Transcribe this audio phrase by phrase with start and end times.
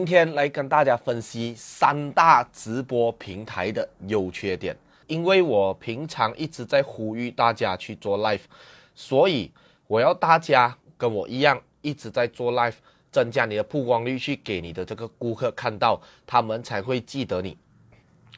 [0.00, 4.74] 今天来跟大家分析三大直播平台的优缺点。
[5.06, 8.40] 因为我平常一直在呼吁大家去做 live，
[8.94, 9.52] 所以
[9.86, 12.76] 我要大家跟我一样一直在做 live，
[13.12, 17.54] 增加你的曝光率，去给你的这个顾客看到，他们才会记得你。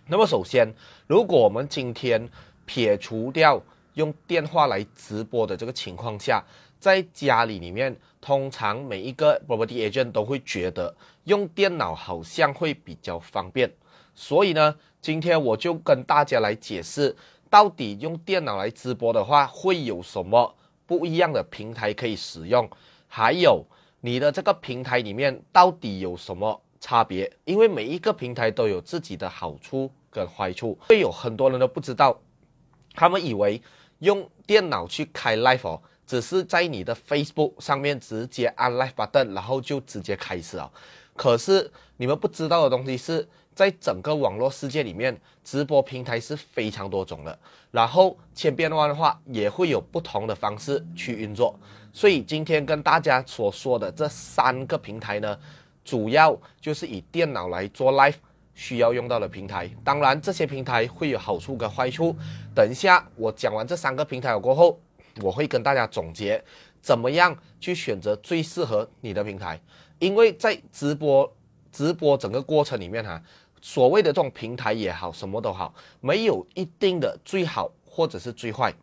[0.09, 0.67] 那么首先，
[1.07, 2.29] 如果我们今天
[2.67, 3.63] 撇除掉
[3.95, 6.45] 用电话来直播的这个情况下，
[6.83, 10.93] 在家里里面，通常每一个 property agent 都会觉得
[11.27, 13.73] 用电脑好像会比较方便，
[14.17, 17.15] 所以呢，今天我就跟大家来解释，
[17.49, 20.53] 到底用电脑来直播的话会有什么
[20.85, 22.69] 不一样的平台可以使用，
[23.07, 23.65] 还有
[24.01, 27.33] 你的这个平台里面到底有什么差别？
[27.45, 32.21] 因为每一个平台都有自己的好处跟坏处，会有很多人都不知道，
[32.93, 33.63] 他们以为
[34.01, 35.81] 用电脑去开 live。
[36.13, 40.71] 只是在你的 Facebook 上面直接按 Live button，然后就直接开始了。
[41.17, 47.39] 可是你们不知道的东西是在整个网络世界里面，直播平台是非常多种的。
[47.71, 51.59] 然后千变万化，也会有不同的方式去运作。
[51.95, 55.39] 所以今天跟大家所说的这三个平台呢，
[55.83, 58.17] 主要就是以电脑来做 Live
[58.55, 59.71] 需要用到的平台。
[59.83, 62.15] 当然，这些平台会有好处跟坏处。
[62.55, 64.79] 等一下我讲完这三个平台过后。
[65.21, 66.43] 我会跟大家总结，
[66.81, 69.61] 怎么样去选择最适合你的平台，
[69.99, 71.31] 因为在直播
[71.71, 73.23] 直播整个过程里面哈，
[73.61, 78.75] 所谓的这种平台也好，什么都好，没有一定的最好或者是最坏，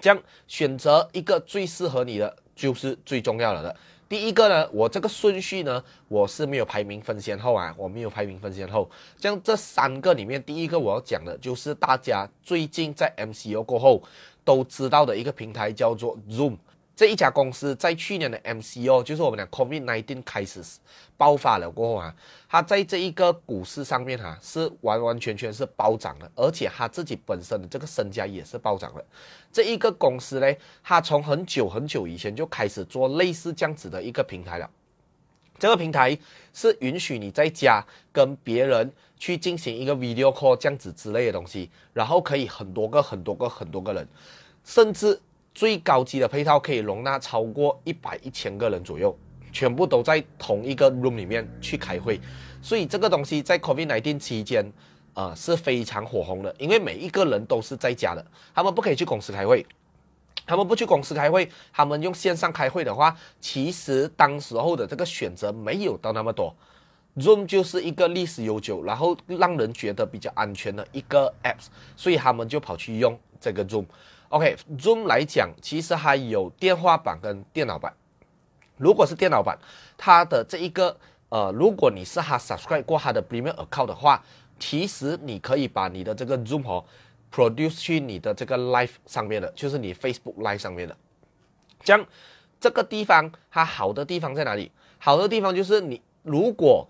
[0.00, 3.76] 这样选择一个最适合你的就是最重要的。
[4.08, 8.90] 第一个呢，我这个顺序呢，我是没有排名分先后啊，我没有排名分先后。
[9.18, 14.02] 像这三个里面，第一个我要讲的就是大家最近在 MCO 过后
[14.48, 16.56] 都知道的一个平台，叫做 Zoom。
[16.96, 20.62] 这一家公司在去年的 MCO，就是我们的 COVID-19 开始
[21.18, 22.14] 爆发了过后啊，
[22.48, 29.04] 它在这一个股市上面哈是完完全全是暴涨的，而且它自己本身的这个身家也是暴涨的。
[29.52, 30.50] 这一个公司呢，
[30.82, 34.70] 它从很久很久以前就开始做类似这样子的一个平台了。
[35.58, 36.16] 这个平台
[36.52, 44.06] 是允许你在家跟别人去进行一个 video call 这样子之类的东西，然后可以很多个很多个很多个人，
[44.64, 45.20] 甚至。
[45.54, 49.18] 最高级的配套可以容纳超过一百一千个人左右，
[49.50, 52.20] 全部都在同一个 room 里面去开会，
[52.62, 54.64] 所以这个东西在 COVID-19 期间，
[55.14, 59.66] 呃是非常火红的，因为每一个人都是在家的，他们不可以去公司开会，
[60.48, 66.56] 他们不去公司开会，他们用线上开会的话，其实当时候的这个选择没有到那么多
[67.18, 73.84] ，Zoom 就是一个历史悠久，然后让人觉得比较安全的一个 apps，所以他们就跑去用这个 Zoom。
[74.30, 77.92] OK，Zoom 来讲，其实还有电话版跟电脑版。
[78.78, 79.58] 如果是电脑版，
[79.98, 80.96] 它的这一个
[81.28, 84.24] 呃，如果你是它 subscribe 过它的 Premium account 的话，
[84.58, 86.82] 其实你可以把你的这个 Zoom 哦
[87.32, 90.96] produce 去你的这个 Live 上面的，就是你 Facebook Live 上面的。
[91.82, 92.06] 这样
[92.60, 94.70] 这个地方它好的地方在哪里？
[94.98, 96.86] 好的地方就是你如果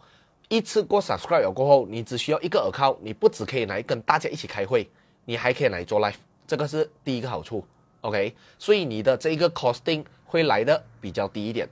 [0.48, 4.88] 一次过 subscribe 过后，你只需要一个 account，你不只可以来跟大家一起开会，
[5.26, 6.14] 你还可以来做 Live。
[6.46, 7.62] 这个是第一个好处
[8.00, 11.68] ，OK，所以你的这一个 costing 会来的比较低一点。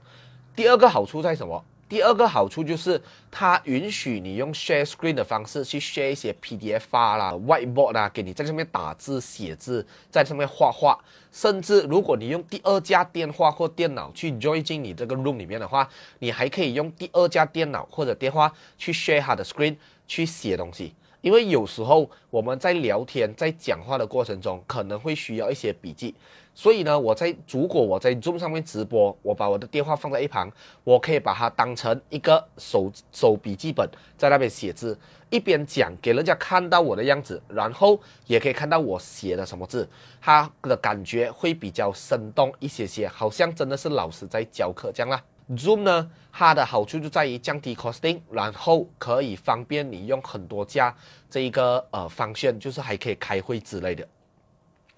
[0.55, 1.65] 第二个好处在什么？
[1.89, 10.99] 第二个好处就是它允许你用 share screen 的方式去 share 一些 PDF 发啦、whiteboard 啦，给你在上面打字、写字，在上面画画。
[11.31, 15.87] 甚至如果你用第二家电话或电脑去 join 进你这个 room 里面的话，
[16.19, 19.77] 你还可以用第二家电脑或者电话去 share 它的 screen
[20.07, 20.93] 去写东西。
[21.21, 26.13] 因为有时候我们在聊天、在讲话的过程中，可能会需要一些笔记，
[26.57, 30.51] 所以呢，我在如果我在 Zoom 上面直播，我把我的电话放在一旁，
[30.83, 33.87] 我可以把它当成一个手手笔记本，
[34.17, 34.97] 在那边写字，
[35.29, 39.87] 一边讲给人家看到我的样子，然后也可以看到我写的什么字，
[40.19, 45.23] 它的感觉会比较生动一些些，好像真的是老师在教课这样啦。
[45.51, 50.95] Zoom 呢，它的好处就在于降低 costing，然后可以方便你用很多家
[51.29, 54.07] 这一个呃方向，就是还可以开会之类的。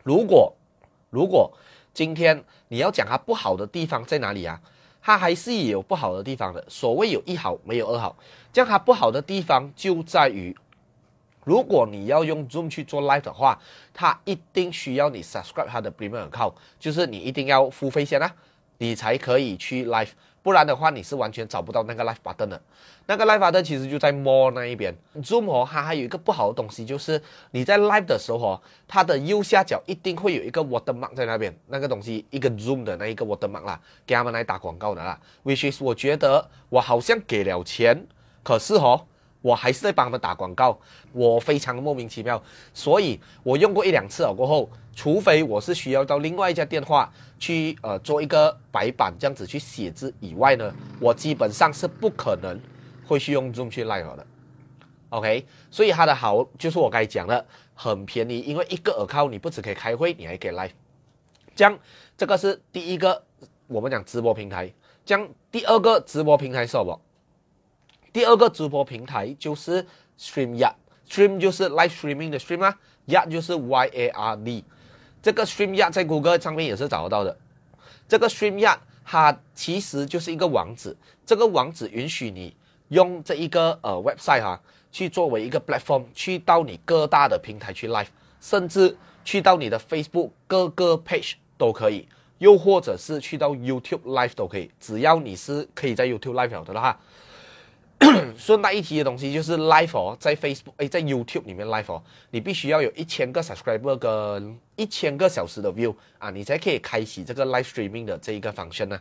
[0.04, 0.54] 如果
[1.10, 1.52] 如果
[1.94, 4.62] 今天你要讲它不好的地方在哪里啊？
[5.02, 6.64] 它还是有不好的地方的。
[6.68, 8.16] 所谓有一好没有二好，
[8.52, 10.56] 这样它不好的地方就在于，
[11.46, 13.60] 如果你要用 Zoom 去做 live 的话，
[13.94, 18.32] 它一定需要你 subscribe 它的 premium account，就是你一定要付费先啊，
[18.78, 20.10] 你才可以去 live。
[20.42, 22.62] 不然的话，你是完全找不到那个 live button 的。
[23.06, 24.96] 那个 live button 其实就在 more 那一边。
[25.22, 27.22] Zoom 哦，它还有一个不好的东西，就是
[27.52, 35.20] 你在 live 的时候哦，它的右下角一定会有一个 watermark 在那边，那个东西一个 Zoom 的那一个 watermark 啦，给他们来打广告的啦。
[35.44, 38.06] Which is 我觉得我好像给了钱，
[38.44, 39.06] 可是哦，
[39.42, 40.78] 我还是在帮他们打广告，
[41.14, 42.42] 我非常的莫名其妙。
[42.74, 52.60] 所以我用过一两次了过后，除非我是需要到另外一家电话去呃做一个白板这样子去写字以外呢，我基本上是不可能
[53.08, 54.26] 会去用 Zoom 去 live 的。
[55.10, 60.72] OK，所以它的好就是我刚才讲的，很便宜，因为一个耳靠你不只可以开会，你还可以 live。
[61.56, 61.80] 这样，
[62.18, 63.24] 这个是第一个
[63.68, 64.72] 我们讲直播平台。
[65.06, 67.02] 这样，第二个直播平台是什么？
[68.12, 69.86] 第二个直播平台就是
[70.20, 72.78] StreamYard，Stream 就是 live streaming 的 Stream 啊
[73.08, 74.64] ，Yard 就是 Y A R D。
[75.22, 77.38] 这个 StreamYard 在谷歌上面也是找得到的。
[78.08, 80.96] 这个 StreamYard 它其实就是一个网址，
[81.26, 82.56] 这个网址允许你
[82.90, 84.62] 用这一个呃 website 哈。
[84.92, 88.08] 去作为一个 platform，去到你各大的平台去 live，
[88.42, 92.08] 甚至去到你的 Facebook 各个 page 都可以，
[92.40, 97.00] 又或者是去到 YouTube live 都可以，只要你是可以在 YouTube live 的哈。
[98.38, 102.02] 顺带一提的东西就是 live 哦，在 Facebook 哎，在 YouTube 里面 live 哦，
[102.32, 109.00] 你必须要有一千个 subscriber 跟一千个小时的 view 啊，你才可以开启这个 live streaming 的这一个 function 呢。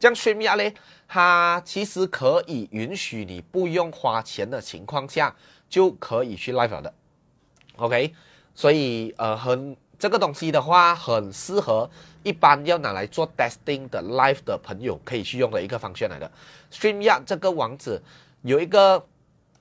[0.00, 0.72] 这样 Streamy 呢，
[1.06, 5.34] 它其实可以允许你不用花钱的情况下
[5.68, 6.94] 就可以去 live 的。
[7.76, 8.14] OK，
[8.54, 11.90] 所以呃，很这个东西的话，很适合
[12.22, 16.30] 一般要拿来做 testing 的 live 的朋友可以去用的一个方向来的。
[16.72, 18.00] Streamy 这个网址。
[18.42, 19.04] 有一个，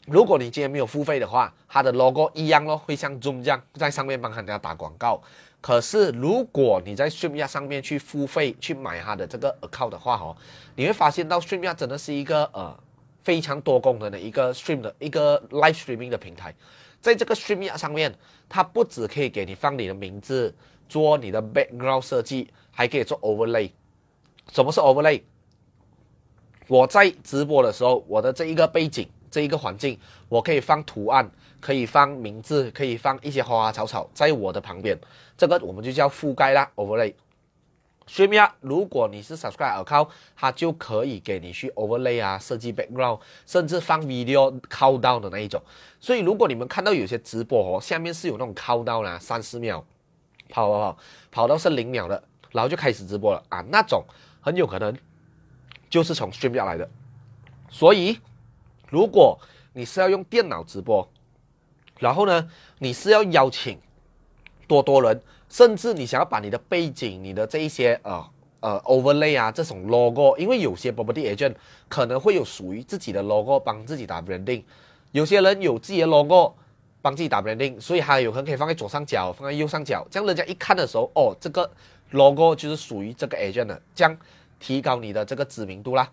[0.05, 5.21] 如果你今天没有付费的话，它的 logo 一样咯，会像 Zoom 这样在上面帮人家打广告。
[5.59, 10.37] 可是如果你在 s t r e a m y a 上面去付费去买它的这个 account 的话，哦，
[10.75, 12.77] 你会发现到 s t r e a m y a 真的是一个呃
[13.23, 16.53] 非常多功能的一个 stream 的一个 live streaming 的平台。
[17.01, 18.13] 在这个 s t r e a m y a 上面，
[18.47, 20.53] 它不只可以给你放你的名字，
[20.87, 23.71] 做你的 background 设计，还可以做 overlay。
[24.53, 25.23] 什么是 overlay？
[26.67, 29.97] 我在直播的时候，我的这一个背景，这一个环境，
[30.27, 31.29] 我可以放图案，
[31.61, 34.99] 可以放名字，可以放一些花花草草在我的旁边，
[35.37, 37.13] 这个我们就叫覆盖啦，overlay。
[38.09, 45.61] Streamyard，如果你是 subscribe account，它就可以给你去 overlay 啊，设计 background，甚至放 video countdown 的那一种。
[45.99, 49.83] 所以如果你们看到有些直播哦，下面是有那种 countdown 啦，三四秒，
[50.47, 50.97] 跑跑跑，
[51.31, 54.03] 跑到是零秒的，然后就开始直播了啊，那种
[54.41, 54.97] 很有可能。
[55.97, 56.87] 就是从 Stream 来的，
[57.71, 58.19] 所以
[58.87, 59.39] 如果
[59.73, 61.09] 你是要用电脑直播，
[61.97, 62.47] 然后呢，
[62.77, 63.79] 你是要邀请
[64.67, 68.23] 多多人，甚至你想要把你的背景、你的这一些呃
[68.59, 71.55] 呃 overlay 啊这种 logo，因为有些 property agent
[71.89, 74.63] 可能会有属于自己的 logo 帮自己打 branding，
[75.13, 76.53] 有些人有自己的 logo
[77.01, 81.67] 帮自己打 branding，所以他有可能可以放在左上角，放在右上角，这样人家一看的时候，哦，这个
[82.11, 84.15] logo 就是属于这个 agent 的，这样。
[84.59, 86.11] 提高你的这个知名度啦，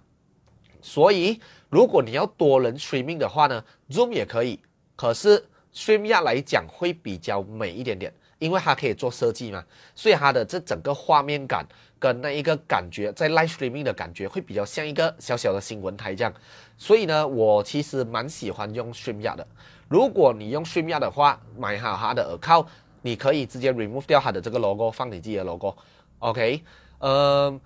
[0.81, 4.61] 所以如果你要多人 streaming 的话呢，Zoom 也可以，
[4.97, 5.45] 可是
[5.75, 9.65] StreamYard 来讲会比较美一点点，因为它可以做设计嘛，
[9.95, 11.67] 所以它的这整个画面感
[11.99, 16.33] 跟那一个感觉，在 live streaming 的感觉会比较像一个小小的新闻台这样，
[16.77, 19.47] 所以呢，我其实蛮喜欢用 StreamYard 的。
[19.89, 22.67] 如果你用 StreamYard 的话，买好它的 account，
[23.03, 26.63] 你可以直接 remove 掉它的这个 logo，放你自己的 logo，OK，
[26.99, 27.61] 嗯。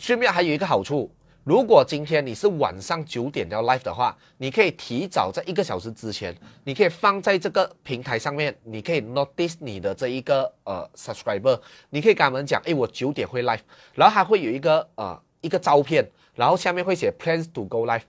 [0.00, 1.14] 顺便还有一个好处，
[1.44, 11.60] 如果今天你是晚上九点要 live 的话，你可以提早在一个小时之前，你可以放在这个平台上面，你可以 notice 你的这一个呃 subscriber，
[11.90, 13.60] 你可以跟他们讲，哎，我九点会 live，
[13.92, 18.00] 然后还会有一个呃一个照片，然后下面会写 plans to go live，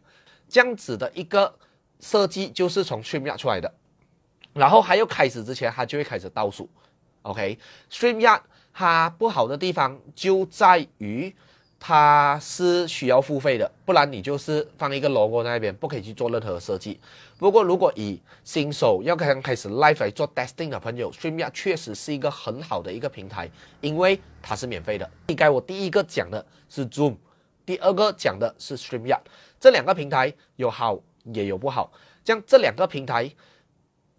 [0.48, 1.54] 这样子的一个
[2.00, 3.70] 设计就是从 StreamYard 出来的，
[4.54, 6.70] 然后还有开始之前，它就会开始倒数
[7.24, 8.40] ，OK，StreamYard
[8.72, 11.36] 它不好的地方就在于。
[11.84, 17.00] 它是需要付费的，不然你就是放一个 logo 在那边，不可以去做任何设计。
[17.40, 23.50] 不过，如果以新手要刚开始 live 来做 testing 的朋友，streamyad 确实是一个很好的一个平台，
[23.82, 25.10] 因为它是免费的。
[25.30, 27.16] 应该我第一个讲的是 Zoom，
[27.66, 29.22] 第二个讲的是 Streamyad
[29.60, 31.00] 这两个平台有好
[31.34, 31.92] 也有不好。
[32.24, 33.32] 像这两个平台。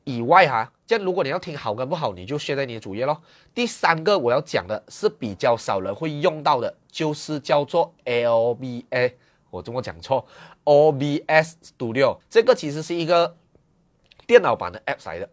[0.04, 3.23] 以外哈，这样如果你要听好跟不好，你就写在你的主页咯。
[3.54, 9.16] 第三个我要讲的是比较少人会用到的，就是叫做 L B A，
[9.50, 10.26] 我怎么讲错
[10.64, 13.37] ？O B S Studio，这个其实是一个
[14.26, 15.28] 电脑版的 App 来的，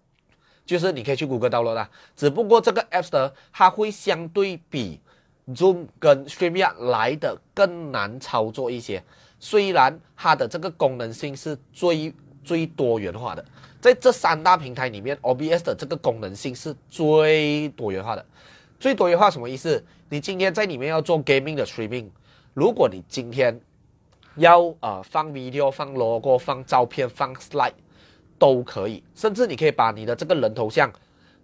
[0.66, 1.90] 就是你可以去谷歌 download 的。
[2.16, 5.00] 只不过这个 App 的它会相对比
[5.48, 9.04] Zoom 跟 StreamYard 来的更难操作一些，
[9.40, 13.44] 虽然它的这个功能性是最最多元化的。
[13.82, 18.26] 在这三大平台里面，OBS 的这个功能性是最多元化的。
[18.80, 19.84] 最多元化什么意思？
[20.10, 22.08] 你今天在里面要做 gaming 的 streaming，
[22.54, 23.60] 如果你今天
[24.36, 27.74] 要呃放 video、放 logo、放照片、放 slide
[28.38, 30.92] 都可以，甚至你可以把你的这个人头像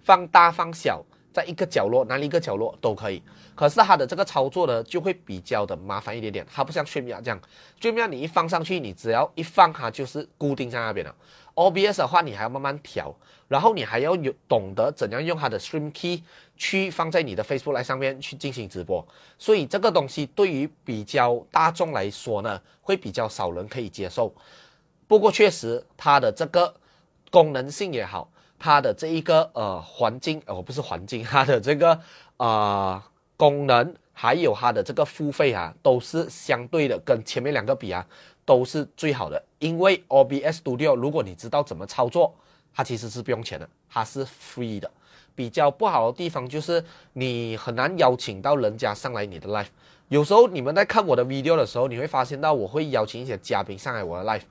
[0.04, 1.04] 放大、放小。
[1.34, 3.22] 在一个角落，哪里一个角落都可以。
[3.56, 6.48] 可是它的这个操作呢，就会比较的麻烦一点点。
[6.50, 7.38] 它不像 Streamy 啊这样
[7.78, 11.14] ，Streamy 你一放上去，你只要一放它就是固定在那边了。
[11.56, 13.16] OBS 的话，你还要慢慢调，
[13.48, 16.24] 然后你还要有懂得怎样用它的 Stream Key
[16.56, 19.06] 去放在你的 Facebook 来上面去进行直播。
[19.40, 24.34] 所以这个东西对于比较大众来说呢，会比较少人可以接受。
[25.08, 26.76] 不过确实，它的这个
[27.32, 28.30] 功能性也好。
[28.58, 32.00] 它的这一个呃环境哦不是环境，它的这个
[32.38, 33.04] 呃
[33.36, 38.08] 功能还有它的这个付费啊，都是相对的跟前面两个比啊，
[38.46, 39.44] 都是最好的。
[39.60, 42.34] 因为 OBS Studio 如果你知道怎么操作，
[42.74, 44.90] 它其实是不用钱的，它是 free 的。
[45.34, 49.68] 比较不好的地方就是你很难邀请到人家上来你的 live。
[50.08, 54.44] 有时候你们在看我的 video 的时候，你会发现到我会邀请一些嘉宾上来我的 live。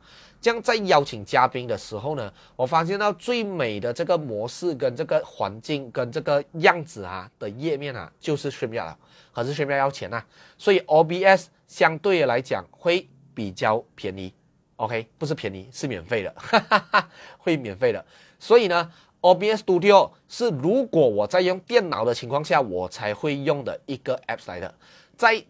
[0.42, 8.94] 这样在邀请嘉宾的时候呢，我发现到最美的这个模式跟这个环境跟这个样子啊的页面啊，就是 Streamyard。
[9.32, 10.22] 可是 Streamyard 要钱呐，
[10.58, 14.32] 所以 OBS 相对来讲会比较便宜。
[14.76, 18.04] OK，不是便宜，是免费的，哈哈哈会免费的。
[18.38, 24.74] 所以呢，OBS Studio 是如果我在用电脑的情况下，我才会用的一个 App 来的，
[25.16, 25.44] 在。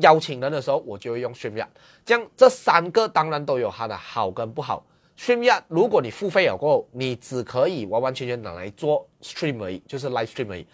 [0.00, 1.68] 邀请人的时候，我就会用 Streamyard。
[2.04, 4.84] 这样这三个当然都有它的好跟不好。
[5.18, 10.66] Streamyard 如果你付费了过后，你只可以完完全全拿来做 stream 而已，就是 live stream 而已。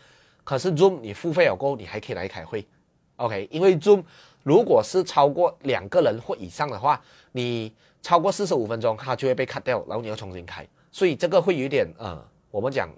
[0.42, 2.66] 可是 Zoom 你付费了过后，你还可以来开会
[3.14, 3.46] ，OK？
[3.52, 4.02] 因为 Zoom
[4.42, 7.00] 如果是超过两个人或以上的话，
[7.32, 7.72] 你
[8.02, 10.66] 超过四十五分钟，它就会被 cut 掉，然后你要重新开。
[10.90, 12.88] 所以这个会有点呃，我们讲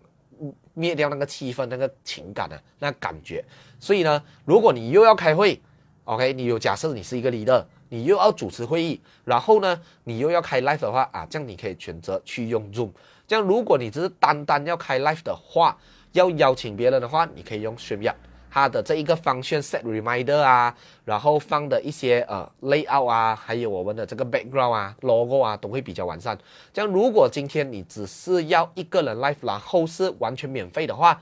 [0.72, 3.44] 灭掉那个气氛、那个情感的那感觉。
[3.78, 5.60] 所以呢，如果你又要开会
[6.04, 12.90] ，OK，你有假设你是一个 leader，你又要主持会议，然后呢，你又要开 live 的话啊，这样你可以选择去用 Zoom。
[13.26, 15.78] 这样如果你只是单单要开 live 的话，
[16.12, 18.14] 要邀请别人的话，你可以用 Streamyard，
[18.54, 20.72] 它的这一个方向 set reminder 啊，
[21.04, 26.38] 然后放的一些呃 layout 啊，还有我们的这个 background 啊，logo 啊，都会比较完善。
[26.72, 31.20] 这样如果今天你只是要一个人 live，然后是完全免费的话，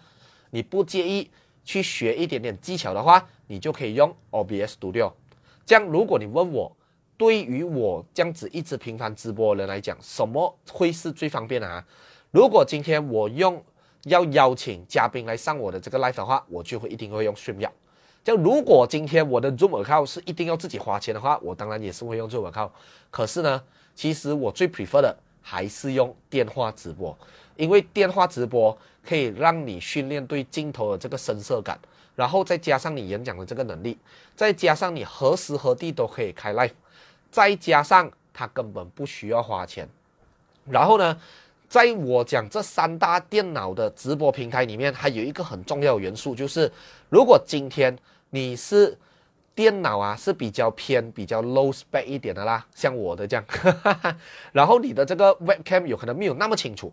[0.50, 1.30] 你不介意
[1.64, 3.26] 去学一点点技巧的话。
[3.48, 5.12] 你就可以用 OBS Studio，
[5.66, 6.74] 这样如果你问我，
[7.18, 11.84] 对于我这样子一直频繁直播的人来讲，什么会是最方便的啊？
[12.30, 13.62] 如果今天我用
[14.04, 17.70] 要邀请嘉宾来上我的这个 live 的话，我就会一定会用 Streamyard。
[18.24, 22.72] 就如果今天我的 Zoom 耳靠是一定要自己花钱的话，我当然也是会用 Zoom 耳靠。
[23.10, 23.62] 可是呢，
[23.94, 27.16] 其实我最 prefer 的还是用电话直播，
[27.56, 31.78] 因为电话直播可以让你训练对镜头的这个深色感。
[32.14, 33.96] 然后再加上你演讲的这个能力，
[34.36, 36.72] 再加上你何时何地都可以开 live，
[37.30, 39.88] 再加上它根本不需要花钱。
[40.66, 41.18] 然后呢，
[41.72, 46.70] 在我讲这三大电脑的直播平台里面，还有一个很重要的元素，就是
[47.08, 47.96] 如果今天
[48.28, 48.94] 你是
[49.54, 53.44] 电脑啊是比较偏比较 low spec 一点的啦，像我的这样，
[54.52, 56.92] 然后你的这个 webcam 有可能没有那么清楚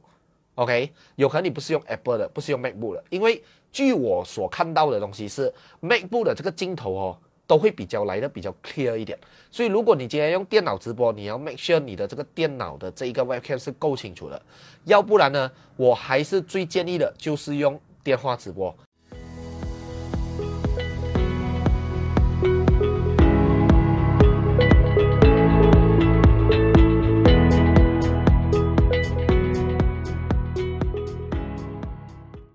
[0.56, 3.44] ，OK，有可能你不是用 Apple 的，不是用 MacBook 的，因为。
[3.72, 7.18] 据我所看到的东西是，MacBook 的这个镜头哦，
[7.50, 9.18] 都会比较来的比较 clear 一点。
[9.50, 14.40] 所以如果你今天用电脑直播，你要 make sure 你的这个电脑的这一个 webcam 是够清楚的，
[14.84, 18.76] 要不然呢，我还是最建议的就是用电话直播。